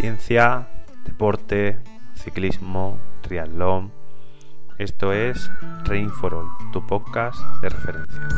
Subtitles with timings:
[0.00, 0.66] ciencia,
[1.04, 1.76] deporte,
[2.14, 3.92] ciclismo, triatlón.
[4.78, 5.50] Esto es
[5.84, 8.28] Rain for All, tu podcast de referencia.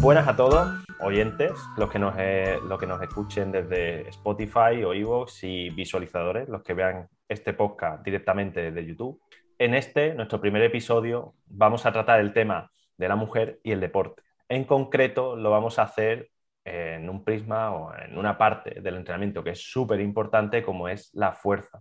[0.00, 5.44] Buenas a todos, oyentes, los que nos, eh, que nos escuchen desde Spotify o Evox
[5.44, 9.20] y visualizadores, los que vean este podcast directamente desde YouTube.
[9.60, 12.68] En este, nuestro primer episodio, vamos a tratar el tema
[12.98, 14.24] de la mujer y el deporte.
[14.48, 16.30] En concreto, lo vamos a hacer
[16.66, 21.14] en un prisma o en una parte del entrenamiento que es súper importante como es
[21.14, 21.80] la fuerza.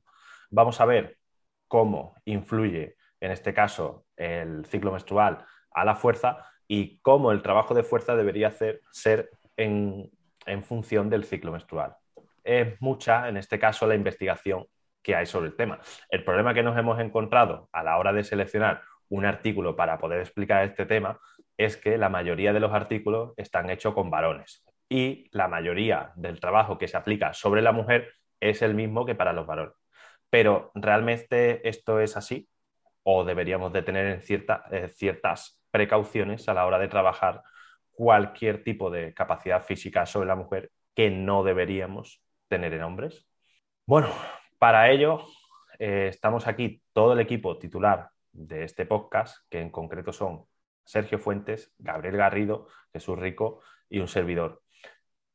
[0.51, 1.17] Vamos a ver
[1.67, 7.73] cómo influye, en este caso, el ciclo menstrual a la fuerza y cómo el trabajo
[7.73, 10.11] de fuerza debería hacer, ser en,
[10.45, 11.95] en función del ciclo menstrual.
[12.43, 14.67] Es mucha, en este caso, la investigación
[15.01, 15.79] que hay sobre el tema.
[16.09, 20.19] El problema que nos hemos encontrado a la hora de seleccionar un artículo para poder
[20.19, 21.19] explicar este tema
[21.57, 26.39] es que la mayoría de los artículos están hechos con varones y la mayoría del
[26.39, 29.75] trabajo que se aplica sobre la mujer es el mismo que para los varones.
[30.29, 32.49] Pero ¿realmente esto es así?
[33.03, 34.21] ¿O deberíamos de tener en
[34.71, 37.41] eh, ciertas precauciones a la hora de trabajar
[37.91, 43.27] cualquier tipo de capacidad física sobre la mujer que no deberíamos tener en hombres?
[43.85, 44.09] Bueno,
[44.59, 45.25] para ello
[45.79, 50.45] eh, estamos aquí todo el equipo titular de este podcast, que en concreto son
[50.83, 54.61] Sergio Fuentes, Gabriel Garrido, Jesús Rico y un servidor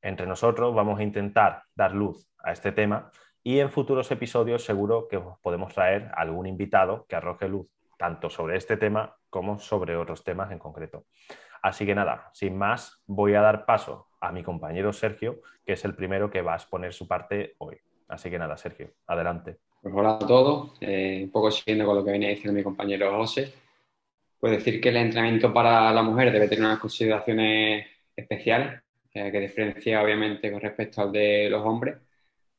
[0.03, 3.11] entre nosotros vamos a intentar dar luz a este tema
[3.43, 7.67] y en futuros episodios seguro que podemos traer algún invitado que arroje luz
[7.98, 11.05] tanto sobre este tema como sobre otros temas en concreto.
[11.62, 15.84] Así que nada, sin más, voy a dar paso a mi compañero Sergio, que es
[15.84, 17.77] el primero que va a exponer su parte hoy.
[18.09, 19.59] Así que nada, Sergio, adelante.
[19.83, 23.15] Pues hola a todos, eh, un poco siguiendo con lo que viene diciendo mi compañero
[23.17, 23.53] José,
[24.39, 28.83] puedo decir que el entrenamiento para la mujer debe tener unas consideraciones especiales
[29.14, 31.97] eh, que diferencia obviamente con respecto al de los hombres,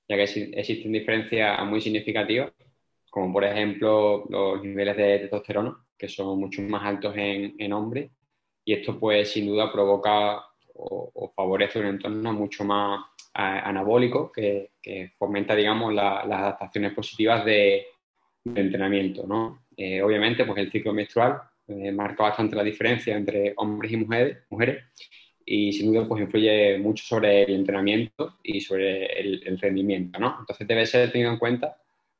[0.07, 2.51] ya que existen diferencias muy significativas,
[3.09, 8.11] como por ejemplo los niveles de testosterona, que son mucho más altos en, en hombres,
[8.65, 14.71] y esto pues sin duda provoca o, favorece un entorno mucho más anabólico que,
[15.17, 17.85] fomenta, digamos, las adaptaciones positivas de,
[18.43, 19.65] entrenamiento, ¿no?
[19.77, 24.37] Eh, obviamente, pues el ciclo menstrual eh, marca bastante la diferencia entre hombres y mujeres,
[24.49, 24.83] mujeres
[25.45, 30.37] y sin duda pues influye mucho sobre el entrenamiento y sobre el, rendimiento, ¿no?
[30.39, 31.77] Entonces debe ser tenido en cuenta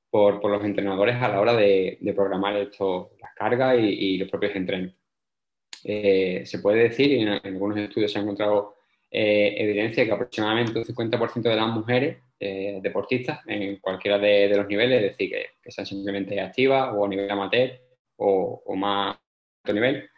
[0.10, 4.56] por, por los entrenadores a la hora de, programar esto, las cargas y, los propios
[4.56, 4.94] entrenos.
[5.84, 8.76] Eh, se puede decir, y en, algunos estudios se ha encontrado
[9.10, 14.58] eh, evidencia que aproximadamente un 50% de las mujeres eh, deportistas en cualquiera de, de,
[14.58, 17.80] los niveles, es decir, que, que, sean simplemente activas o a nivel amateur
[18.18, 19.18] o, o más
[19.64, 20.10] alto nivel,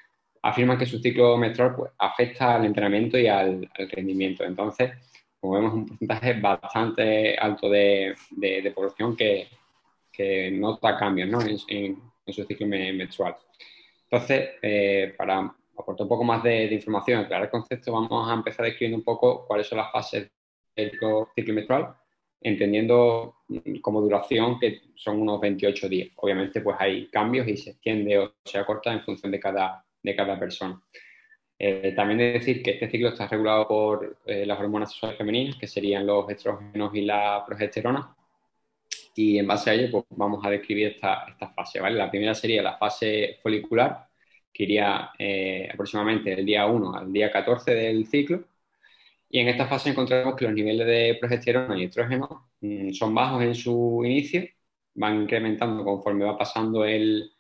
[0.44, 4.44] afirman que su ciclo menstrual pues, afecta al entrenamiento y al, rendimiento.
[4.44, 4.92] Entonces,
[5.40, 9.48] como vemos, un porcentaje bastante alto de, de, población que,
[10.12, 11.40] que, nota cambios ¿no?
[11.42, 13.36] en, su ciclo menstrual.
[14.09, 18.66] Entonces, eh, para aportar un poco más de, información, aclarar el concepto, vamos a empezar
[18.66, 20.30] describiendo un poco cuáles son las fases
[20.75, 21.96] del ciclo menstrual,
[22.42, 23.38] entendiendo
[23.81, 26.10] como duración que son unos 28 días.
[26.18, 30.16] Obviamente, pues hay cambios y se extiende o se acorta en función de cada, de
[30.16, 30.81] cada persona.
[31.58, 35.56] Eh, también de decir que este ciclo está regulado por eh, las hormonas sexuales femeninas,
[35.56, 38.16] que serían los estrógenos y la progesterona.
[39.16, 41.80] Y en base a ello, pues vamos a describir esta, esta fase.
[41.80, 41.96] ¿vale?
[41.96, 44.08] La primera sería la fase folicular,
[44.52, 48.44] que iría eh, aproximadamente del día 1 al día 14 del ciclo.
[49.30, 53.44] Y en esta fase encontramos que los niveles de progesterona y estrógeno mm, son bajos
[53.44, 54.44] en su inicio,
[54.96, 57.31] van incrementando conforme va pasando el,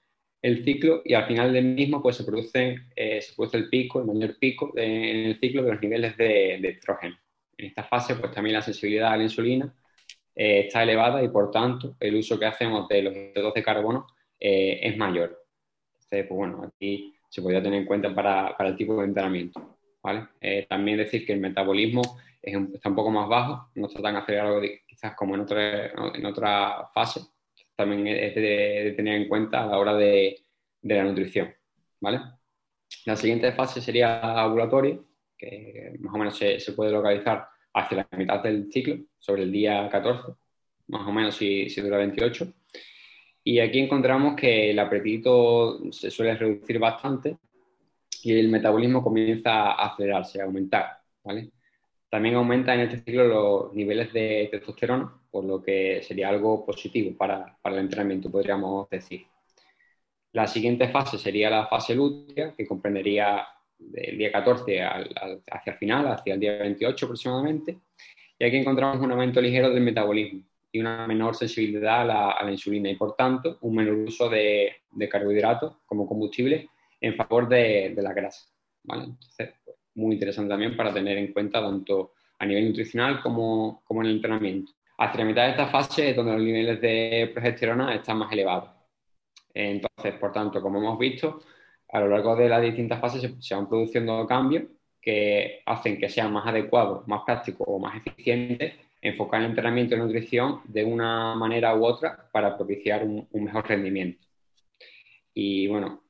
[0.43, 4.01] el ciclo y al final del mismo pues se produce, eh, se produce el pico,
[4.01, 7.17] el mayor pico en el ciclo de los niveles de, estrógeno.
[7.57, 9.73] En esta fase pues también la sensibilidad a la insulina
[10.35, 14.05] eh, está elevada y por tanto el uso que hacemos de los hidratos de carbono
[14.37, 15.45] eh, es mayor.
[15.93, 19.77] Entonces, pues bueno, aquí se podría tener en cuenta para, para el tipo de entrenamiento.
[20.03, 20.27] ¿vale?
[20.67, 22.01] también decir que el metabolismo
[22.41, 26.25] es está un poco más bajo, no está tan acelerado quizás como en otra, en
[26.25, 27.21] otra fase,
[27.75, 30.39] también es de, tener en cuenta a la hora de,
[30.81, 31.53] la nutrición.
[31.99, 32.19] ¿vale?
[33.05, 34.99] La siguiente fase sería ovulatoria,
[35.37, 39.89] que más o menos se, puede localizar hacia la mitad del ciclo, sobre el día
[39.89, 40.33] 14,
[40.87, 42.53] más o menos si, si dura 28.
[43.45, 47.37] Y aquí encontramos que el apetito se suele reducir bastante
[48.23, 50.99] y el metabolismo comienza a acelerarse, a aumentar.
[51.23, 51.51] ¿vale?
[52.13, 57.17] También aumenta en este ciclo los niveles de testosterona, por lo que sería algo positivo
[57.17, 59.25] para, para, el entrenamiento, podríamos decir.
[60.33, 63.47] La siguiente fase sería la fase lútea, que comprendería
[63.79, 67.79] del día 14 hacia el final, hacia el día 28 aproximadamente,
[68.37, 70.43] y aquí encontramos un aumento ligero del metabolismo.
[70.71, 75.77] y una menor sensibilidad a la, insulina y por tanto un menor uso de, carbohidratos
[75.87, 76.69] como combustible
[77.01, 78.53] en favor de, la grasa.
[78.83, 79.62] Entonces, pues,
[79.95, 84.15] muy interesante también para tener en cuenta tanto a nivel nutricional como, como en el
[84.15, 84.71] entrenamiento.
[84.97, 88.69] Hacia la mitad de esta fase es donde los niveles de progesterona están más elevados.
[89.53, 91.41] Entonces, por tanto, como hemos visto,
[91.89, 94.63] a lo largo de las distintas fases se, van produciendo cambios
[94.99, 99.99] que hacen que sea más adecuado, más práctico o más eficiente enfocar el entrenamiento y
[99.99, 104.25] nutrición de una manera u otra para propiciar un, mejor rendimiento.
[105.33, 106.02] Y bueno,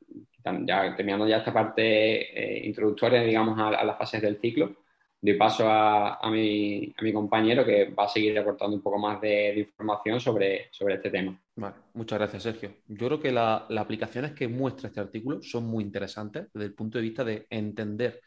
[0.65, 4.75] ya terminando ya esta parte eh, introductoria, digamos, a, las fases del ciclo,
[5.21, 10.19] doy paso a, mi, compañero que va a seguir aportando un poco más de, información
[10.19, 11.39] sobre, sobre este tema.
[11.55, 12.73] Vale, muchas gracias, Sergio.
[12.87, 16.97] Yo creo que las aplicaciones que muestra este artículo son muy interesantes desde el punto
[16.97, 18.19] de vista de entender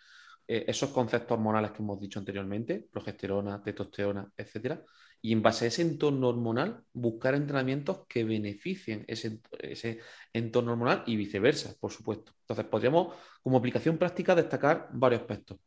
[0.48, 4.80] eh, esos conceptos hormonales que hemos dicho anteriormente, progesterona, testosterona, etcétera,
[5.26, 9.40] y en base a ese entorno hormonal, buscar entrenamientos que beneficien ese,
[10.32, 12.30] entorno hormonal y viceversa, por supuesto.
[12.42, 15.58] Entonces, podríamos, como aplicación práctica, destacar varios aspectos.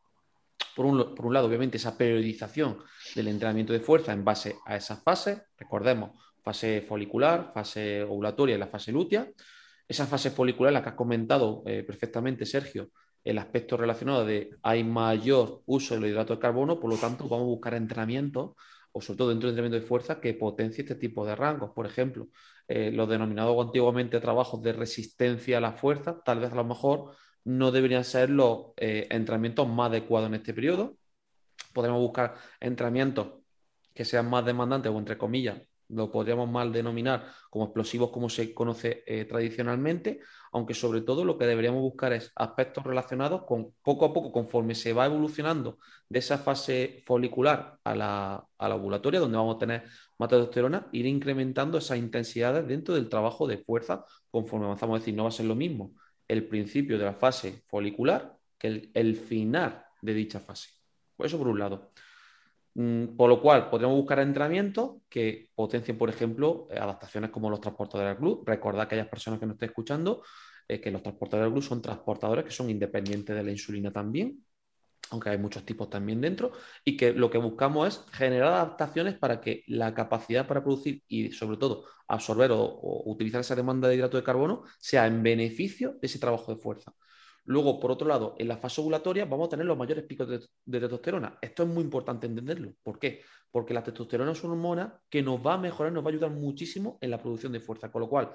[0.77, 2.77] Por un, por un, lado, obviamente, esa periodización
[3.13, 5.41] del entrenamiento de fuerza en base a esas fases.
[5.57, 6.11] Recordemos,
[6.41, 9.29] fase folicular, fase ovulatoria y la fase lútea.
[9.85, 12.91] Esa fase folicular, la que has comentado eh, perfectamente, Sergio,
[13.25, 17.44] el aspecto relacionado de hay mayor uso del hidrato de carbono, por lo tanto, vamos
[17.44, 18.51] a buscar entrenamientos,
[18.91, 21.71] o sobre todo dentro del entrenamiento de fuerza, que potencie este tipo de rangos.
[21.71, 22.27] Por ejemplo,
[22.68, 27.15] eh, los denominados antiguamente trabajos de resistencia a la fuerza, tal vez a lo mejor
[27.44, 30.97] no deberían ser los eh, entrenamientos más adecuados en este periodo.
[31.74, 33.39] Podremos buscar entrenamientos
[33.94, 38.53] que sean más demandantes o, entre comillas, lo podríamos mal denominar como explosivos como se
[38.53, 40.21] conoce eh, tradicionalmente,
[40.51, 44.75] aunque sobre todo lo que deberíamos buscar es aspectos relacionados con poco a poco, conforme
[44.75, 49.59] se va evolucionando de esa fase folicular a la, a la ovulatoria, donde vamos a
[49.59, 49.83] tener
[50.18, 50.30] más
[50.91, 54.97] ir incrementando esas intensidades dentro del trabajo de fuerza conforme avanzamos.
[54.97, 55.94] Es decir, no va a ser lo mismo
[56.30, 60.69] el principio de la fase folicular que el, final de dicha fase.
[61.18, 61.92] Eso por un lado.
[62.75, 67.60] Mm, por lo cual, podríamos buscar entrenamientos que potencien, por ejemplo, eh, adaptaciones como los
[67.62, 68.48] transportadores del GLUT.
[68.48, 70.24] Recordad a aquellas personas que nos estén escuchando
[70.68, 74.45] eh, que los transportadores del GLUT son transportadores que son independientes de la insulina también,
[75.12, 76.51] aunque hay muchos tipos también dentro,
[76.86, 81.31] y que lo que buscamos es generar adaptaciones para que la capacidad para producir y
[81.31, 86.07] sobre todo absorber o utilizar esa demanda de hidrato de carbono sea en beneficio de
[86.07, 86.94] ese trabajo de fuerza.
[87.50, 90.80] Luego, por otro lado, en la fase ovulatoria vamos a tener los mayores picos de,
[90.80, 91.40] testosterona.
[91.42, 92.75] Esto es muy importante entenderlo.
[92.84, 93.24] ¿Por qué?
[93.50, 96.30] Porque la testosterona es una hormona que nos va a mejorar, nos va a ayudar
[96.30, 97.92] muchísimo en la producción de fuerza.
[97.92, 98.30] Con lo cual,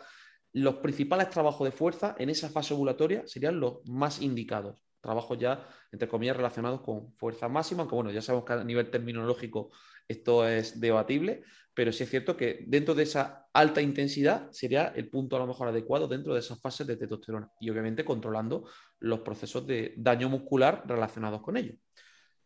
[0.52, 4.84] los principales trabajos de fuerza en esa fase ovulatoria serían los más indicados.
[5.00, 8.90] Trabajos ya, entre comillas, relacionados con fuerza máxima, aunque bueno, ya sabemos que a nivel
[8.90, 9.70] terminológico
[10.08, 11.42] esto es debatible,
[11.74, 15.46] pero sí es cierto que dentro de esa alta intensidad sería el punto a lo
[15.46, 18.68] mejor adecuado dentro de esas fases de testosterona y obviamente controlando
[19.00, 21.74] los procesos de daño muscular relacionados con ello.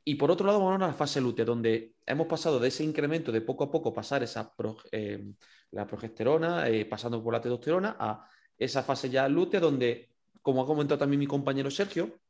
[0.04, 3.30] Y por otro lado, vamos a la fase lútea, donde hemos pasado de ese incremento
[3.30, 4.54] de poco a poco pasar esa
[4.90, 5.32] eh,
[5.72, 8.26] la progesterona, eh, pasando por la testosterona, a
[8.56, 10.08] esa fase ya lútea, donde,
[10.40, 12.20] como ha comentado también mi compañero Sergio,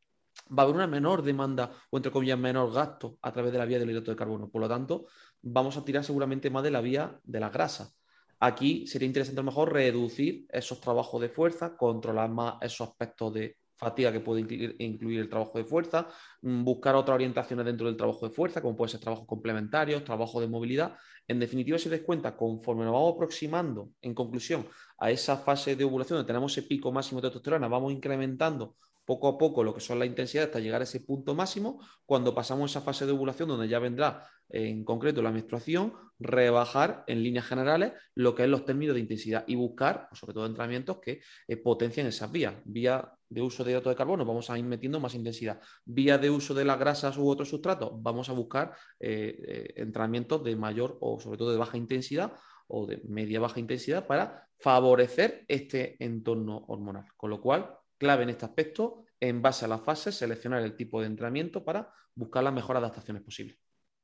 [0.50, 3.64] va a haber una menor demanda o entre comillas menor gasto a través de la
[3.64, 4.48] vía del hidrato de carbono.
[4.50, 5.06] Por lo tanto,
[5.42, 7.92] vamos a tirar seguramente más de la vía de la grasa.
[8.40, 13.34] Aquí sería interesante a lo mejor reducir esos trabajos de fuerza, controlar más esos aspectos
[13.34, 14.40] de fatiga que puede
[14.78, 16.08] incluir, el trabajo de fuerza,
[16.42, 20.40] mm, buscar otras orientaciones dentro del trabajo de fuerza, como puede ser trabajos complementarios, trabajo
[20.40, 20.96] de movilidad.
[21.28, 24.66] En definitiva, si des cuenta, conforme nos vamos aproximando, en conclusión,
[24.98, 28.76] a esa fase de ovulación donde tenemos ese pico máximo de testosterona, vamos incrementando
[29.08, 31.80] poco a poco lo que son la intensidad hasta llegar a ese punto máximo.
[32.04, 37.22] Cuando pasamos esa fase de ovulación, donde ya vendrá en concreto la menstruación, rebajar en
[37.22, 41.22] líneas generales lo que es los términos de intensidad y buscar, sobre todo, entrenamientos que
[41.46, 42.54] eh, potencien esas vías.
[42.66, 45.58] Vía de uso de hidrato de carbono, vamos a ir metiendo más intensidad.
[45.86, 50.44] Vía de uso de las grasas u otros sustratos, vamos a buscar eh, eh, entrenamientos
[50.44, 52.34] de mayor o sobre todo de baja intensidad
[52.66, 57.06] o de media baja intensidad para favorecer este entorno hormonal.
[57.16, 61.00] Con lo cual, clave en este aspecto, en base a las fases, seleccionar el tipo
[61.00, 63.58] de entrenamiento para buscar las mejores adaptaciones posibles.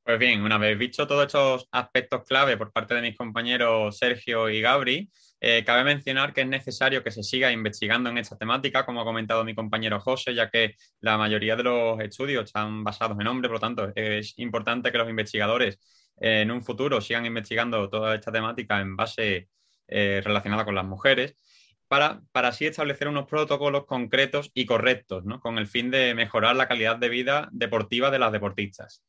[0.04, 4.50] Pues bien, una vez visto todos estos aspectos clave por parte de mis compañeros Sergio
[4.50, 5.10] y Gabri,
[5.40, 9.04] eh, cabe mencionar que es necesario que se siga investigando en esta temática, como ha
[9.04, 13.48] comentado mi compañero José, ya que la mayoría de los estudios están basados en hombres,
[13.48, 15.78] por lo tanto es importante que los investigadores
[16.20, 19.48] eh, en un futuro sigan investigando toda esta temática en base
[19.88, 21.34] eh, relacionada con las mujeres
[22.32, 25.40] para, así establecer unos protocolos concretos y correctos, ¿no?
[25.40, 29.04] con el fin de mejorar la calidad de vida deportiva de las deportistas.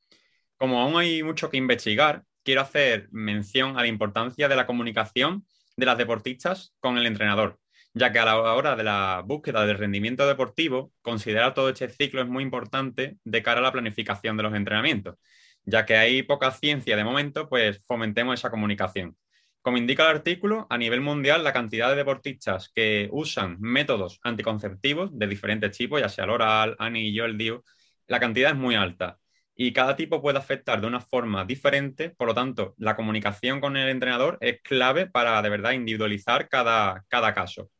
[0.57, 5.45] Como aún hay mucho que investigar, quiero hacer mención a la importancia de la comunicación
[5.75, 7.59] de las deportistas con el entrenador,
[7.93, 12.21] ya que a la hora de la búsqueda del rendimiento deportivo, considerar todo este ciclo
[12.21, 15.15] es muy importante de cara a la planificación de los entrenamientos,
[15.63, 19.17] ya que hay poca ciencia de momento, pues fomentemos esa comunicación.
[19.65, 25.09] Como indica el artículo, a nivel mundial la cantidad de deportistas que usan métodos anticonceptivos
[25.17, 27.63] de diferentes tipos, ya sea el oral, anillo, el DIU,
[28.05, 29.17] la cantidad es muy alta
[29.55, 33.75] y cada tipo puede afectar de una forma diferente, por lo tanto, la comunicación con
[33.75, 37.71] el entrenador es clave para de verdad individualizar cada, cada caso.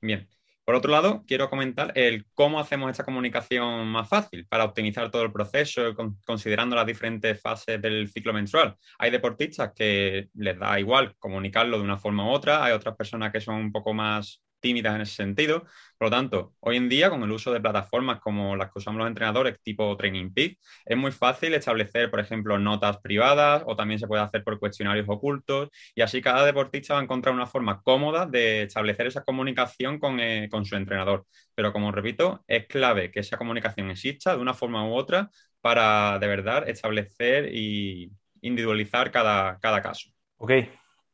[0.00, 0.28] Bien,
[0.70, 5.24] por otro lado, quiero comentar el cómo hacemos esta comunicación más fácil para optimizar todo
[5.24, 8.76] el proceso, considerando las diferentes fases del ciclo menstrual.
[8.96, 13.32] Hay deportistas que les da igual comunicarlo de una forma u otra, hay otras personas
[13.32, 15.64] que son un poco más tímidas en ese sentido.
[15.98, 18.98] Por lo tanto, hoy en día, con el uso de plataformas como las que usamos
[18.98, 23.98] los entrenadores, tipo Training Peak, es muy fácil establecer, por ejemplo, notas privadas o también
[23.98, 27.82] se puede hacer por cuestionarios ocultos y así cada deportista va a encontrar una forma
[27.82, 31.26] cómoda de establecer esa comunicación con, eh, con su entrenador.
[31.54, 36.18] Pero como repito, es clave que esa comunicación exista de una forma u otra para
[36.18, 40.10] de verdad establecer y individualizar cada, cada caso.
[40.38, 40.52] Ok,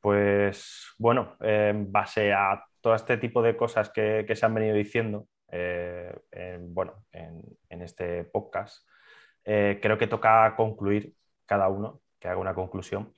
[0.00, 5.26] pues bueno, en base a todo este tipo de cosas que, se han venido diciendo
[5.50, 8.88] eh, en, bueno, en, este podcast,
[9.44, 11.12] eh, creo que toca concluir
[11.46, 13.12] cada uno, que haga una conclusión.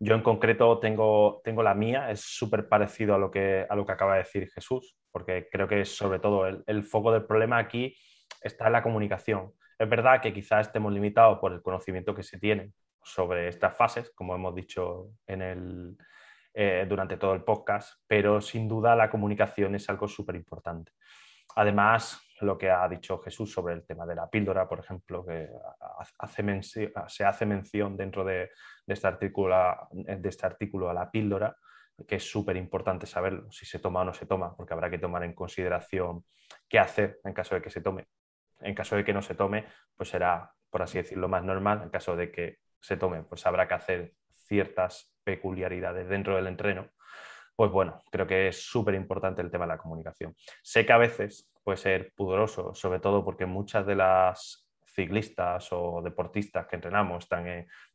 [0.00, 3.86] Yo en concreto tengo, tengo la mía, es súper parecido a lo, que, a lo
[3.86, 7.58] que acaba de decir Jesús, porque creo que sobre todo el, el foco del problema
[7.58, 7.94] aquí
[8.40, 9.52] está en la comunicación.
[9.78, 12.72] Es verdad que quizás estemos limitados por el conocimiento que se tiene
[13.04, 15.96] sobre estas fases, como hemos dicho en el,
[16.54, 20.92] eh, durante todo el podcast, pero sin duda la comunicación es algo súper importante.
[21.56, 25.48] Además, lo que ha dicho Jesús sobre el tema de la píldora, por ejemplo, que
[27.08, 28.50] se hace mención dentro de,
[28.86, 31.56] este artículo, de este artículo a la píldora,
[32.06, 34.98] que es súper importante saberlo, si se toma o no se toma, porque habrá que
[34.98, 36.24] tomar en consideración
[36.68, 38.08] qué hacer en caso de que se tome.
[38.60, 39.66] En caso de que no se tome,
[39.96, 41.82] pues será, por así decirlo, más normal.
[41.82, 46.88] En caso de que se tome, pues habrá que hacer ciertas peculiaridades dentro del entreno,
[47.56, 50.34] pues bueno, creo que es súper importante el tema de la comunicación.
[50.62, 56.02] Sé que a veces puede ser pudoroso, sobre todo porque muchas de las ciclistas o
[56.02, 57.46] deportistas que entrenamos están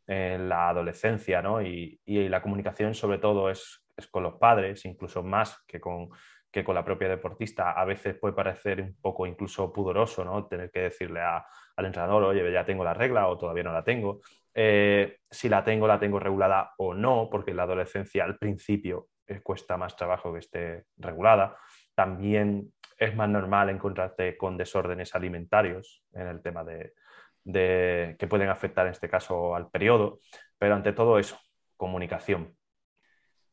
[0.08, 1.62] en, la adolescencia, ¿no?
[1.62, 6.10] Y, la comunicación sobre todo es, con los padres, incluso más que con,
[6.52, 7.72] que con la propia deportista.
[7.72, 10.48] A veces puede parecer un poco incluso pudoroso, ¿no?
[10.48, 14.22] Tener que decirle al entrenador, oye, ya tengo la regla o todavía no la tengo.
[14.60, 19.40] Eh, si la tengo, la tengo regulada o no, porque la adolescencia al principio eh,
[19.42, 21.56] cuesta más trabajo que esté regulada.
[21.94, 26.94] También es más normal encontrarte con desórdenes alimentarios en el tema de,
[28.18, 30.22] que pueden afectar en este caso al periodo,
[30.58, 31.40] pero ante todo eso,
[31.76, 32.56] comunicación.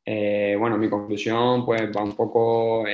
[0.07, 2.85] Eh, bueno, mi conclusión pues va un poco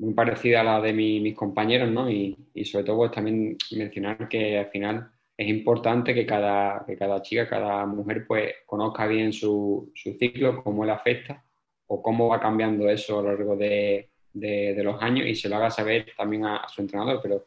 [0.00, 2.10] muy parecida a la de mis compañeros, ¿no?
[2.10, 6.98] Y, y sobre todo pues, también mencionar que al final es importante que cada, que
[6.98, 11.42] cada chica, cada mujer, pues conozca bien su, su, ciclo, cómo le afecta
[11.86, 15.56] o cómo va cambiando eso a lo largo de, de, los años y se lo
[15.56, 17.20] haga saber también a, su entrenador.
[17.22, 17.46] Pero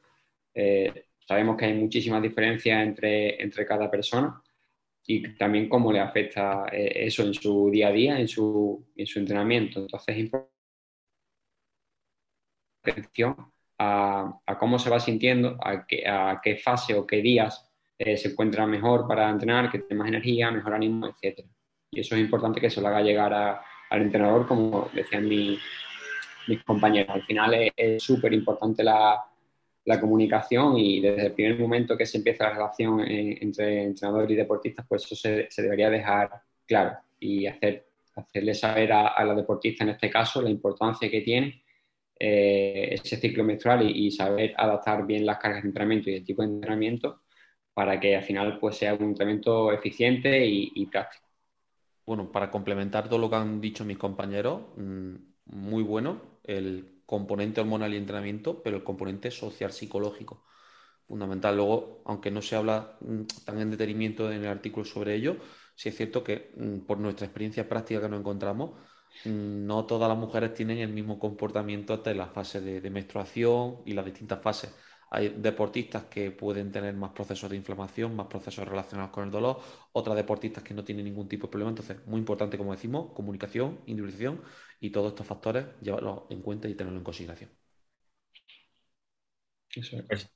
[0.56, 4.42] eh, sabemos que hay muchísimas diferencias entre, entre cada persona
[5.06, 9.06] y también cómo le afecta eh, eso en su día a día, en su, en
[9.06, 9.80] su entrenamiento.
[9.80, 10.52] Entonces, es importante
[12.82, 13.36] atención
[13.78, 18.18] a, a, cómo se va sintiendo, a qué, a qué fase o qué días eh,
[18.18, 21.46] se encuentra mejor para entrenar, que tiene más energía, mejor ánimo, etc.
[21.92, 25.60] Y eso es importante que se lo haga llegar al entrenador, como decían mis
[26.66, 27.16] compañeros.
[27.16, 29.24] Al final es súper importante la,
[30.00, 34.86] comunicación y desde el primer momento que se empieza la relación entre entrenador y deportistas,
[34.88, 36.32] pues eso se, debería dejar
[36.66, 37.86] claro y hacer,
[38.16, 41.64] hacerle saber a, la deportista en este caso la importancia que tiene
[42.18, 46.24] eh, ese ciclo menstrual y, y, saber adaptar bien las cargas de entrenamiento y el
[46.24, 47.23] tipo de entrenamiento
[47.74, 51.26] para que al final pues, sea un entrenamiento eficiente y, práctico.
[52.06, 55.16] Bueno, para complementar todo lo que han dicho mis compañeros, mm,
[55.46, 60.44] muy bueno el componente hormonal y entrenamiento, pero el componente social psicológico
[61.08, 61.56] fundamental.
[61.56, 65.38] Luego, aunque no se habla mm, tan en detenimiento en el artículo sobre ello,
[65.76, 68.72] sí es cierto que mm, por nuestra experiencia práctica que nos encontramos,
[69.26, 74.06] no todas las mujeres tienen el mismo comportamiento hasta la fase de menstruación y las
[74.06, 74.74] distintas fases.
[75.16, 79.60] Hay deportistas que pueden tener más procesos de inflamación, más procesos relacionados con el dolor,
[79.94, 81.70] otras deportistas que no tienen ningún tipo de problema.
[81.72, 84.42] Entonces, muy importante, como decimos, comunicación, individualización
[84.80, 87.52] y todos estos factores llevarlos en cuenta y tenerlos en consideración.
[90.08, 90.30] Pues,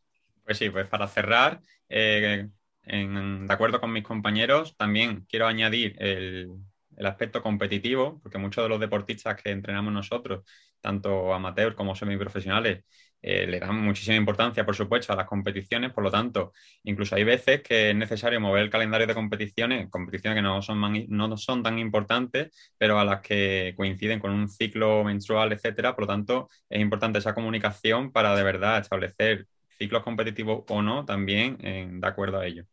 [0.44, 2.48] pues, sí, pues para cerrar, eh,
[2.84, 6.52] de acuerdo con mis compañeros, también quiero añadir el,
[6.96, 10.44] el aspecto competitivo, porque muchos de los deportistas que entrenamos nosotros,
[10.82, 12.84] tanto amateurs como semiprofesionales,
[13.30, 16.54] eh, le dan muchísima importancia, por supuesto, a las competiciones, por lo tanto,
[16.84, 21.64] incluso hay veces que es necesario mover el calendario de competiciones, competiciones que no son,
[21.64, 26.48] tan importantes, pero a las que coinciden con un ciclo menstrual, etcétera, por lo tanto,
[26.70, 29.46] es importante esa comunicación para de verdad establecer
[29.78, 32.64] ciclos competitivos o no también de acuerdo a ello.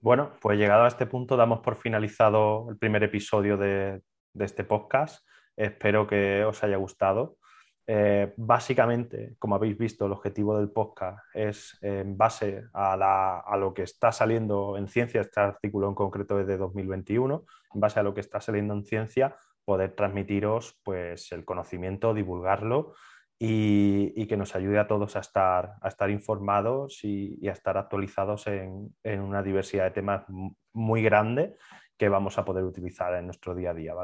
[0.00, 4.02] Bueno, pues llegado a este punto damos por finalizado el primer episodio de,
[4.40, 5.24] este podcast.
[5.56, 7.38] Espero que os haya gustado.
[7.86, 13.82] Eh, básicamente, como habéis visto, el objetivo del podcast es, en base a, lo que
[13.82, 18.14] está saliendo en ciencia, este artículo en concreto es de 2021, en base a lo
[18.14, 22.94] que está saliendo en ciencia, poder transmitiros pues, el conocimiento, divulgarlo
[23.38, 29.42] y, que nos ayude a todos a estar, informados y, a estar actualizados en, una
[29.42, 30.24] diversidad de temas
[30.72, 31.56] muy grande
[31.98, 33.94] que vamos a poder utilizar en nuestro día a día.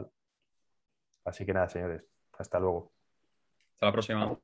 [1.24, 2.04] Así que nada, señores,
[2.38, 2.99] hasta luego.
[3.80, 4.38] Hasta la próxima.